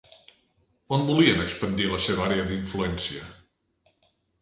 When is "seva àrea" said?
2.09-2.49